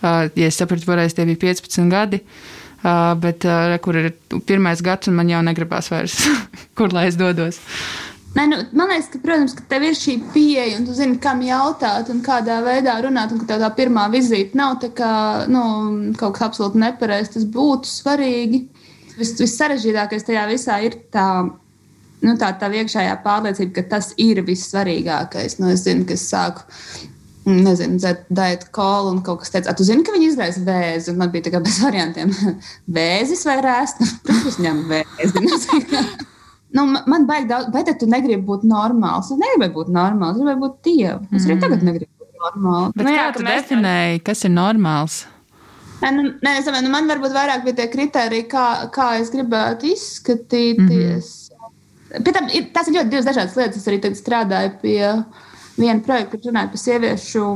[0.00, 2.24] uh, ja es sapratu, varēs tie bija 15 gadi.
[2.24, 4.12] Uh, bet uh, kur ir
[4.48, 6.18] pirmais gads, un man jau negribās vairs,
[6.78, 7.60] kur lai es dodos.
[8.32, 11.42] Nē, nu, man liekas, ka, protams, ka tev ir šī pieeja, un tu zini, kam
[11.44, 15.12] jautāt un kādā veidā runāt, un ka tā pirmā vizīte nav kā,
[15.52, 15.64] nu,
[16.16, 17.34] kaut kas absolūti nepareizs.
[17.36, 18.62] Tas būtu svarīgi.
[19.18, 21.26] Vis, vissarežģītākais tajā visā ir tā,
[22.24, 25.58] nu, tā, tā iekšējā pārliecība, ka tas ir vissvarīgākais.
[25.60, 26.64] Nu, es zinu, ka es sāku
[27.44, 31.10] nezinu, dzert daiet kolu un kaut kas teica, tu zini, ka viņi izraisa vēzi.
[31.12, 32.30] Un man bija kā bez variantiem.
[32.98, 34.02] Vēzis vai rēst?
[34.26, 35.42] Protams, ņem vēzi.
[36.78, 39.32] nu, man baigi daudz, vai tad tu negribi būt normāls?
[39.34, 41.18] Es negribēju būt normāls, es gribēju būt dievu.
[41.34, 42.96] Es arī tagad negribu būt normāls.
[42.96, 44.26] Bet nu, jā, kā tu definēji, var...
[44.30, 45.20] kas ir normāls?
[46.02, 49.30] Nē, nu, nē, es domāju, nu, man varbūt vairāk bija tie kriteriji, kā, kā es
[49.34, 51.30] gribētu izskatīties.
[51.50, 52.32] Mm -hmm.
[52.34, 53.78] Tam, ir, tas ir ļoti divas dažādas lietas.
[53.78, 55.22] Es arī strādāju pie uh,
[55.78, 57.46] vienu projektu, kur runājot par sieviešu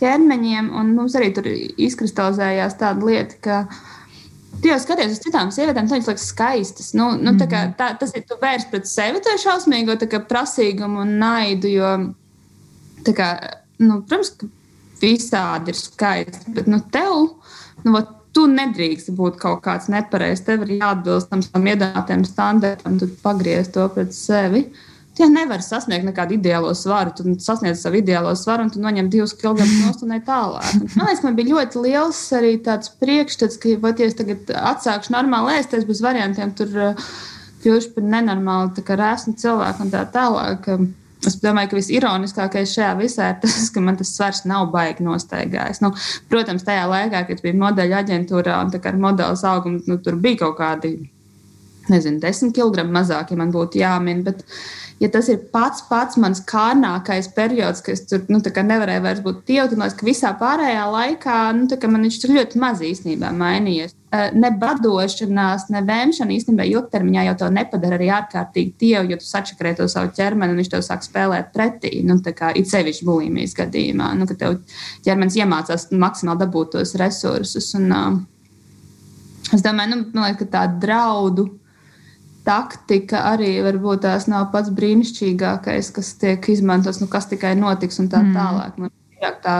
[0.00, 3.62] ķermeņiem, un mums arī tur izkristalizējās tāda lieta, ka
[4.60, 6.90] Tu jau skaties uz citām sievietēm, viņas liekas skaistas.
[6.98, 7.76] Nu, nu, tā kā, mhm.
[7.78, 9.96] tā, tas ir vērsts pret sevi, to šausmīgo
[10.28, 11.70] prasīgumu un naidu.
[11.70, 11.92] Jo,
[13.06, 13.30] kā,
[13.80, 14.50] nu, protams, ka
[15.00, 17.38] visādi ir skaisti, bet nu, tev,
[17.86, 18.02] nu,
[18.36, 20.44] tu nedrīkst būt kaut kāds nepareizs.
[20.44, 24.66] Tev ir jāatbilst tam savam iedomātajam standartam, tu pagriez to pret sevi.
[24.66, 24.89] Uh,
[25.20, 27.10] Tu jau nevari sasniegt nekādu ideālo svaru.
[27.12, 30.70] Tu sasniedz savu ideālo svaru, un tu noņem divus kilogramus no un tālāk.
[30.94, 35.76] Man liekas, man bija ļoti liels arī tāds priekšstats, ka, es tagad atsākšu normāli ēst,
[35.76, 37.12] es bez variantiem tur uh,
[37.60, 40.72] kļūšu par nenormālu rēsnu cilvēku un tā tālāk.
[41.28, 45.84] Es domāju, ka visironiskākais šajā visā ir tas, ka man tas svars nav baigi nostaigājis.
[45.84, 45.92] Nu,
[46.32, 50.56] protams, tajā laikā, kad bija modeļa aģentūrā un ar modeļa augumu, nu, tur bija kaut
[50.64, 50.96] kādi,
[51.92, 54.24] nezinu, desmit kg mazāk, ja man būtu jāmin.
[54.24, 54.46] Bet,
[55.00, 59.44] ja tas ir pats pats mans kārnākais periods, ka es tur nu, nevarēju vairs būt
[59.48, 63.96] tievtinos, ka visā pārējā laikā nu, man viņš tur ļoti maz īstenībā mainījies.
[64.10, 69.28] Eh, ne badošanās, ne vēmšana īstenībā ilgtermiņā jau to nepadara arī ārkārtīgi tievu, jo tu
[69.28, 72.00] sačakarē to savu ķermeni un viņš tev sāk spēlēt pretī.
[72.02, 74.58] Nu, kā, it sevišķi bulimijas gadījumā, nu, kad tev
[75.06, 77.70] ķermenis iemācās maksimāli dabūt tos resursus.
[77.78, 78.18] Un, uh,
[79.54, 81.46] es domāju, nu, man liekas, ka tā draudu
[82.46, 88.10] taktika arī varbūt tās nav pats brīnišķīgākais, kas tiek izmantots, nu, kas tikai notiks un
[88.12, 88.36] tā mm.
[88.36, 88.78] tālāk.
[88.80, 89.56] Man ir tā,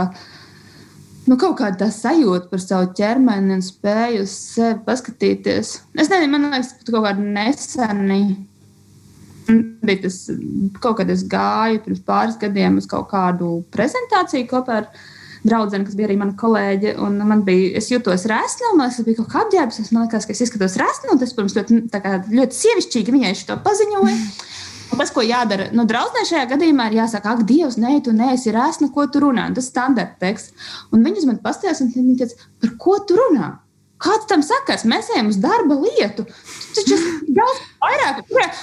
[1.29, 5.77] nu, kaut kāda tā sajūta par savu ķermeni un spēju uz sevi paskatīties.
[5.97, 8.23] Es nezinu, man liekas, ka kaut kāda neseni.
[9.85, 10.19] Bija tas,
[10.83, 15.87] kaut kad es gāju pirms pāris gadiem uz kaut kādu prezentāciju kopā ar viņu draudzene,
[15.87, 16.95] kas bija arī mana kolēģe.
[17.21, 19.81] Man bija, es jutos resnu, man liekas, bija kaut kā apģērbs.
[19.95, 23.59] Man liekas, ka es izskatos resnu, un tas, protams, ļoti, kā, ļoti sievišķīgi viņai šo
[23.65, 24.19] paziņoja.
[24.91, 28.51] Un tas, ko jādara, nu, draudzē šajā gadījumā ir jāsaka, ak, Dievs, nē, tu neesi
[28.55, 29.47] resna, ko tu runā.
[29.55, 30.71] Tas ir standarta teksts.
[30.91, 33.53] Un viņas man pastājās, un viņi teica, par ko tu runā?
[34.01, 34.87] Kāds tam sakars?
[34.89, 36.25] Mēs ejam uz darba lietu.
[36.77, 36.97] Taču
[37.37, 38.23] daudz vairāk.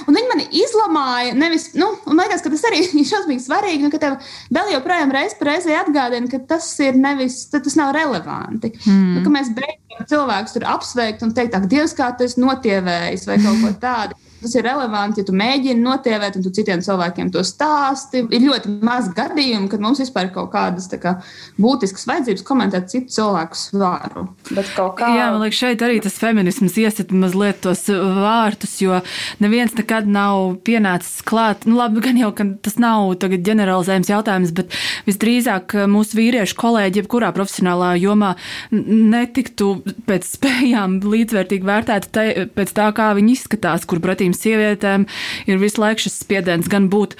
[0.09, 1.35] Un viņi mani izlamāja.
[1.37, 3.83] Nevis, nu, man liekas, ka tas arī ir šausmīgi svarīgi.
[3.85, 4.17] Nu, ka tev
[4.53, 8.73] vēl joprojām reiz par reizi atgādina, ka tas ir nevis, tas nav relevanti.
[8.87, 9.11] Mm.
[9.17, 13.37] Nu, ka mēs beidzam cilvēkus tur apsveikt un teikt, ak, Dievs, kā esi notievējis vai
[13.43, 14.17] kaut ko tādu.
[14.37, 18.21] Tas ir relevanti, ja tu mēģini notievēt, un tu citiem cilvēkiem to stāsti.
[18.29, 21.15] Ir ļoti maz gadījumu, kad mums vispār ir kaut kādas kā,
[21.57, 24.27] būtiskas vajadzības komentēt citu cilvēku svaru.
[24.47, 25.09] Kā...
[25.17, 28.99] Jā, man liekas, šeit arī tas feminisms iesit mazliet tos vārtus, jo
[29.41, 31.65] neviens nekad nav pienācis klāt.
[31.65, 34.77] Nu, labi, gan jau, ka tas nav ģeneralizējums jautājums, bet
[35.09, 38.35] visdrīzāk mūsu vīriešu kolēģi, jebkurā profesionālā jomā,
[38.71, 39.73] netiktu
[40.05, 45.05] pēc spējām līdzvērtīgi vērtēti pēc tā, kā viņi izskatās, kur pretī šīm sievietēm
[45.47, 47.15] ir visu laiku šis spiediens gan būt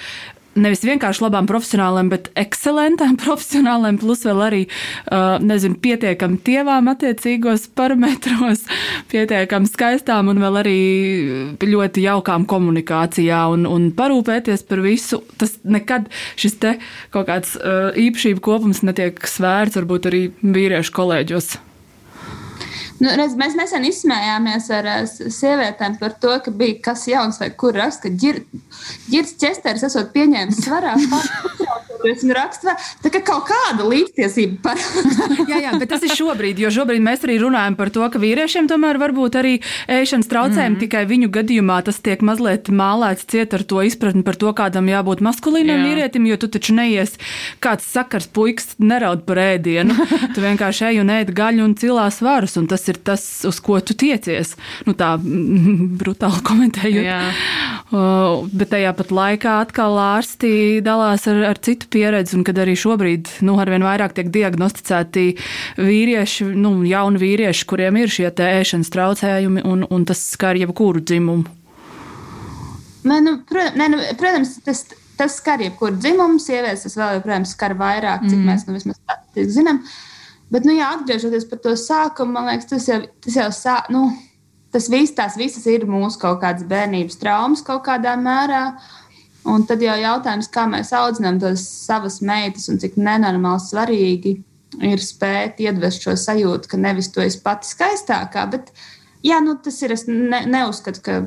[0.58, 4.62] nevis vienkārši labām profesionāliem, bet ekscelentām profesionāliem, plus vēl arī,
[5.12, 8.65] uh, nezinu, pietiekami tievām attiecīgos parametros,
[9.12, 10.80] pietiekami skaistām un vēl arī
[11.62, 15.22] ļoti jaukām komunikācijā un, un parūpēties par visu.
[15.38, 16.10] Tas nekad
[16.41, 16.74] šis te
[17.13, 21.54] kaut kāds uh, īpašību kopums netiek svērts varbūt arī vīriešu kolēģos.
[22.98, 27.78] Nu, redz, mēs nesen izsmējāmies ar sievietēm par to, ka bija kas jauns vai kur
[27.78, 28.38] raksta, ka
[29.12, 30.96] Girts Česters esot pieņēmis svarā.
[32.08, 34.80] Raksta, tā kā kaut kāda līdztiesība par.
[35.50, 38.70] jā, jā, bet tas ir šobrīd, jo šobrīd mēs arī runājam par to, ka vīriešiem
[38.70, 39.54] tomēr var būt arī
[39.92, 40.84] ēšanas traucējumi, mm -hmm.
[40.86, 45.24] tikai viņu gadījumā tas tiek mazliet mālēts ciet ar to izpratni par to, kādam jābūt
[45.26, 45.88] maskulīnam jā.
[45.90, 47.18] vīrietim, jo tu taču neies
[47.60, 49.98] kāds sakars puikas neraud par ēdienu.
[50.36, 53.80] tu vienkārši ej un ēd gaļu un cilās varus, un tas ir tas, uz ko
[53.82, 54.56] tu tiecies.
[54.88, 55.13] Nu tā
[56.02, 57.41] brutāli komentējot.
[57.88, 62.76] Uh, bet tajā pat laikā atkal ārsti dalās ar, ar citu pieredzi, un kad arī
[62.80, 65.28] šobrīd nu, arvien vairāk tiek diagnosticēti
[65.80, 71.47] vīrieši, nu, jauni vīrieši, kuriem ir šie ēšanas traucējumi, un, un tas skar jebkuru dzimumu.
[73.08, 74.84] Nē, nu, protams, nē, nu, protams tas,
[75.17, 78.47] tas skar jebkuru dzimumu, sievietes tas vēl joprojām skar vairāk, cik mm.
[78.52, 79.00] mēs nu, vismaz
[79.56, 79.82] zinām.
[80.54, 84.06] Bet, nu, jā, atgriežoties par to sākumu, man liekas, tas jau, tas jau sā, nu,
[84.72, 88.64] tas viss, tās visas ir mūsu kaut kādas bērnības traumas kaut kādā mērā.
[89.48, 94.34] Un tad jau jautājums, kā mēs audzinām tos savas meitas un cik nenormāli svarīgi
[94.84, 98.74] ir spēt iedvest šo sajūtu, ka nevis tu esi pati skaistākā, bet
[99.26, 99.96] jā, nu, tas ir.
[99.96, 101.22] Es ne, neuzskatu, ka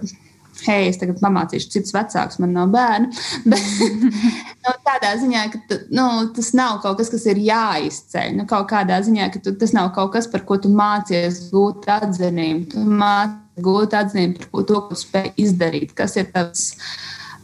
[0.66, 3.10] hei, es tagad pamācīšu citus vecākus, man nav bērnu.
[3.50, 8.34] Bet nu, tādā ziņā, ka tu, nu, tas nav kaut kas, kas ir jāizceļ.
[8.38, 11.88] Nu, kaut kādā ziņā, ka tu, tas nav kaut kas, par ko tu mācies gūt
[12.00, 12.66] atzinību.
[12.74, 16.70] Tu mācies gūt atzinību par to, ko spēj izdarīt, kas ir tavs.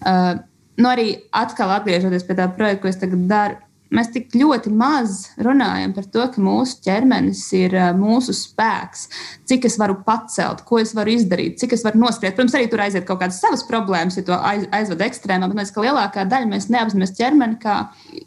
[0.06, 0.38] Uh,
[0.80, 3.60] nu, arī atkal atgriežoties pie tā projekta, ko es tagad daru,
[3.94, 9.06] mēs tik ļoti maz runājam par to, ka mūsu ķermenis ir mūsu spēks,
[9.48, 12.36] cik es varu pacelt, ko es varu izdarīt, cik es varu nospriest.
[12.36, 15.74] Protams, arī tur aiziet kaut kādas savas problēmas, ja to aiz, aizved ekstrēmā, bet mēs,
[15.74, 17.76] ka lielākā daļa mēs neapzināmies ķermeni kā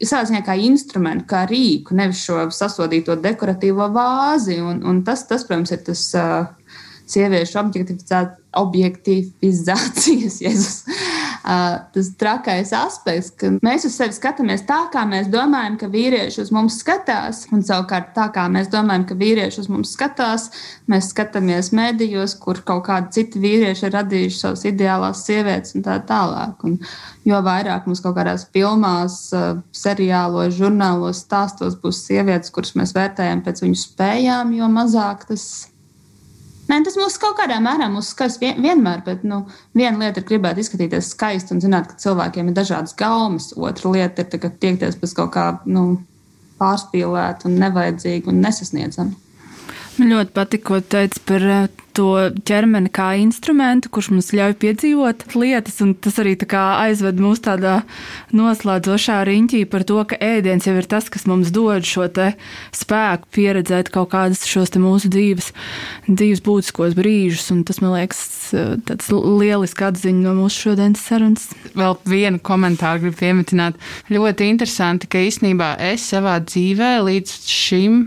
[0.00, 4.60] ziņā kā instrumentu, kā rīku, nevis šo sasodīto dekoratīvo vāzi.
[4.64, 6.06] Un, un tas, tas, protams, ir tas.
[6.16, 6.56] Uh,
[7.10, 7.58] sieviešu
[8.60, 10.84] objektivizācijas, Jēzus,
[11.42, 16.52] tas trakais aspekts, ka mēs uz sevi skatāmies tā, kā mēs domājam, ka vīrieši uz
[16.54, 20.50] mums skatās, un savukārt tā, kā mēs domājam, ka vīrieši uz mums skatās,
[20.90, 25.96] mēs skatāmies medijos, kur kaut kādi citi vīrieši ir radījuši savas ideālās sievietes un tā
[26.06, 26.60] tālāk.
[26.68, 26.78] Un
[27.28, 29.18] jo vairāk mums kaut kādās filmās,
[29.76, 35.46] seriālos, žurnālos, stāstos būs sievietes, kuras mēs vērtējam pēc viņu spējām, jo mazāk tas
[36.70, 39.40] Nē, tas mums kaut kādā mērā skars vien, vienmēr, bet nu,
[39.74, 43.50] viena lieta ir gribēt izskatīties skaisti un zināt, ka cilvēkiem ir dažādas gaumas.
[43.56, 45.98] Otra lieta ir tiekties pēc kaut kā nu,
[46.60, 49.29] pārspīlēta un nevajadzīga un nesasniedzama.
[50.00, 52.06] Man ļoti patīk, ko teici par eh, to
[52.48, 55.76] ķermeni kā instrumentu, kurš mums ļauj piedzīvot lietas.
[56.00, 57.82] Tas arī aizved mūs tādā
[58.32, 63.90] noslēdzošā riņķī par to, ka ēdiens jau ir tas, kas mums dod šo spēku, pieredzēt
[63.92, 65.50] kaut kādus šos mūsu dzīves,
[66.08, 67.50] dzīves būtiskos brīžus.
[67.68, 68.22] Tas man liekas,
[68.88, 71.50] tāds lielisks atziņa no mūsu šodienas sarunas.
[71.76, 73.76] Vēl vienu komentāru gribu pieminēt.
[74.08, 78.00] Ļoti interesanti, ka īstenībā es savā dzīvē līdz šim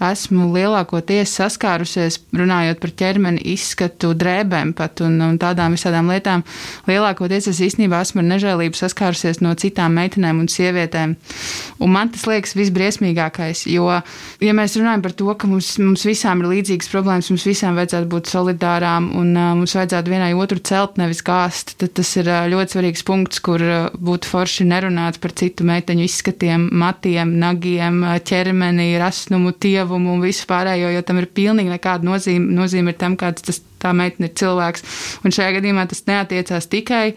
[0.00, 6.44] esmu lielākoties saskārusies, runājot par ķermeni izskatu, drēbēm pat un, un tādām visādām lietām.
[6.88, 11.16] Lielākoties es īstenībā esmu ar nežēlību saskārusies no citām meitenēm un sievietēm.
[11.84, 13.90] Un man tas liekas visbriesmīgākais, jo,
[14.40, 18.10] ja mēs runājam par to, ka mums, mums visām ir līdzīgas problēmas, mums visām vajadzētu
[18.10, 22.48] būt solidārām un uh, mums vajadzētu vienai otru celt, nevis gāzt, tad tas ir uh,
[22.52, 28.92] ļoti svarīgs punkts, kur uh, būtu forši nerunāt par citu meiteņu izskatiem, matiem, nagiem, ķermeni,
[29.00, 32.52] rasnumu, tievu devumu un visu pārējo, jo tam ir pilnīgi nekāda nozīme.
[32.54, 34.84] Nozīme ir tam, kāds tas tā meitene ir cilvēks.
[35.24, 37.14] Un šajā gadījumā tas neatiecās tikai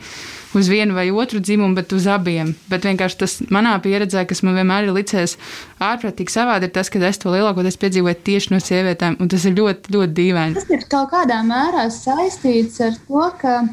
[0.58, 2.54] uz vienu vai otru dzimumu, bet uz abiem.
[2.72, 5.38] Bet vienkārši tas manā pieredzē, kas man vienmēr ir licies
[5.84, 9.58] ārprātīgi savādi, ir tas, ka es to lielākoties piedzīvoju tieši no sievietēm, un tas ir
[9.60, 10.60] ļoti, ļoti dīvaini.
[10.60, 13.64] Tas ir kaut kādā mērā saistīts ar to, ka.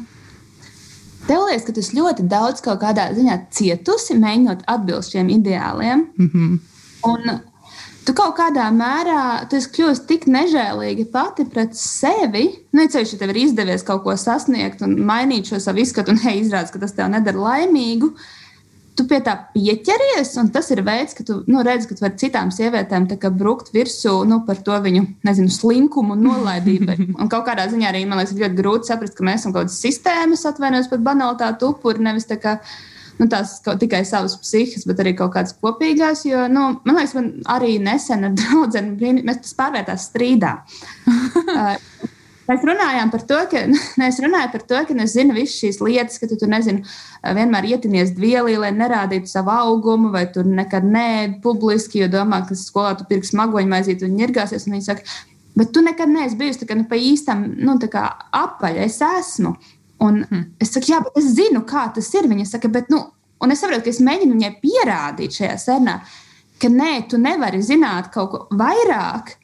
[1.21, 6.07] Tev liekas, ka tu ļoti daudz kaut kādā ziņā cietusi, mēģinot atbilst šiem ideāliem.
[6.17, 6.55] Mm -hmm.
[7.05, 7.50] Un
[8.05, 12.47] tu kaut kādā mērā kļūsi tik nežēlīgi pati pret sevi.
[12.75, 16.21] Nu, ceļš, ja tev ir izdevies kaut ko sasniegt un mainīt šo savu izskatu, un
[16.23, 18.11] hei, izrādās, ka tas tev nedara laimīgu.
[18.97, 22.19] Tu pie tā pieķeries, un tas ir veids, ka tu nu, redz, ka tu vari
[22.19, 23.07] citām sievietēm
[23.39, 26.97] brukt virsū nu, par to viņu nezinu, slinkumu un nolaidību.
[27.21, 29.79] un kaut kādā ziņā arī man liekas ļoti grūti saprast, ka mēs esam kaut kādas
[29.79, 32.03] sistēmas, atvainojos par banalitāti, upuri.
[32.03, 32.59] Nevis tā kā
[33.21, 36.25] nu, tās tikai savas psihiskas, bet arī kaut kādas kopīgās.
[36.25, 38.81] Jo, nu, man liekas, man arī nesen ar draugu
[39.21, 40.57] mēs tas pārvērtās strīdā.
[42.51, 43.59] Mēs runājām par to, ka,
[44.09, 46.81] es runāju par to, ka es zinu visas šīs lietas, ka tu tur nezinu,
[47.37, 51.07] vienmēr ietinies dvielī, lai nerādītu savu augumu, vai tur nekad nē,
[51.45, 54.67] publiski, jo domā, ka skolā tu pirks magoņu maizīt un ņirgāsies.
[54.67, 55.05] Un viņi saka,
[55.55, 57.77] bet tu nekad neesi bijusi tā kā, nu, pa īstam nu,
[58.41, 59.55] apaļ, es esmu.
[60.01, 60.45] Un hmm.
[60.61, 62.29] es saku, jā, bet es zinu, kā tas ir.
[62.31, 63.03] Viņa saka, bet, nu,
[63.41, 65.99] un es saprotu, ka es mēģinu viņai pierādīt šajā sarunā,
[66.61, 69.35] ka nē, tu nevari zināt kaut ko vairāk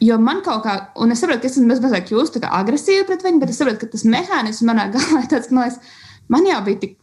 [0.00, 3.40] Jo man kaut kā, un es saprotu, ka es esmu mazliet kļūstu agresīva pret viņu,
[3.40, 6.00] bet es saprotu, ka tas mehānisms manā galvā ir tāds, ka man, liekas,
[6.32, 6.96] man jau bija tik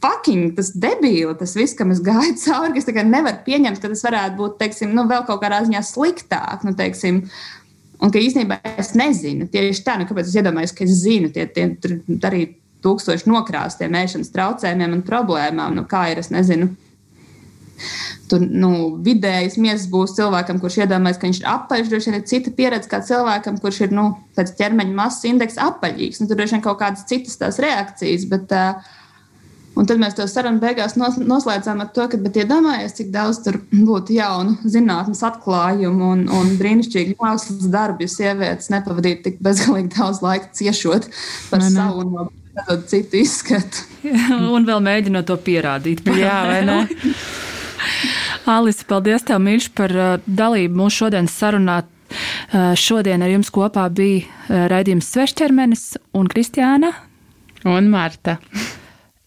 [0.00, 4.02] fucking tas debīli, tas viss, kam es gāju cauri, ka es nevaru pieņemt, ka tas
[4.06, 6.64] varētu būt, teiksim, nu, vēl kaut kādā ziņā sliktāk.
[6.66, 7.22] Nu, teiksim,
[8.00, 11.44] Un ka īstenībā es nezinu, tieši tā, nu, kāpēc es iedomājos, ka es zinu, tie,
[11.52, 11.66] tie
[12.26, 12.44] arī
[12.84, 15.76] tūkstoši nokrāstiem ēšanas traucējumiem un problēmām.
[15.76, 16.70] Nu, kā ir, es nezinu,
[18.30, 18.70] Tur nu,
[19.02, 21.90] vidējais miesas būs cilvēkam, kurš iedomājas, ka viņš ir apaļš.
[21.90, 26.20] Droši vien ir cita pieredze kā cilvēkam, kurš ir nu, ķermeņa masas indeksa apaļīgs.
[26.20, 28.26] Nu, tur droši vien kaut kādas citas tās reakcijas.
[28.30, 28.99] Bet, uh,
[29.80, 33.56] Un tad mēs to sarunu beigās nos, noslēdzām ar to, ka iedomājieties, cik daudz tur
[33.72, 40.20] būtu jaunu zinātnīs atklājumu un, un brīnišķīgu mākslas darbu, ja sievietes nepavadītu tik bezgalīgi daudz
[40.24, 41.08] laika ciešot
[41.48, 43.86] par ne, savu un citu izskatu.
[44.54, 46.04] un vēl mēģinot to pierādīt.
[46.24, 46.82] Jā, vai ne?
[48.50, 51.78] Alise, paldies tev, mīļš, par uh, dalību mūsu šodienas sarunā.
[52.50, 55.86] Uh, šodien ar jums kopā bija uh, raidījums Svešķermenis
[56.18, 56.92] un Kristiāna
[57.70, 58.40] un Marta.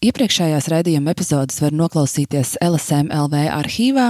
[0.04, 4.08] Iepriekšējās raidījuma epizodes var noklausīties LSM LV arhīvā,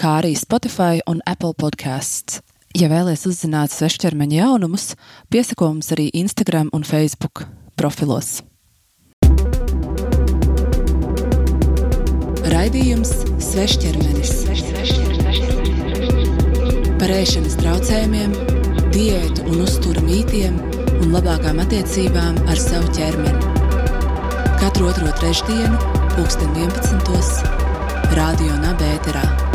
[0.00, 2.38] kā arī Spotify un Apple podkāsts.
[2.78, 4.94] Ja vēlaties uzzināt svešķermeņa jaunumus,
[5.28, 7.44] piesako mums arī Instagram un Facebook
[7.76, 8.38] profilos.
[12.48, 13.12] Raidījums
[13.50, 14.34] Svešķermenis
[16.98, 18.32] par ēšanas traucējumiem,
[18.96, 20.56] diētu un uzturu mītiem
[21.02, 23.67] un labākām attiecībām ar savu ķermeni.
[24.60, 25.78] Katru otro trešdienu,
[26.18, 27.46] 2011.
[28.14, 29.47] Radio Nabērā.